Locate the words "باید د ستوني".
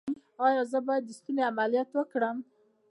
0.87-1.43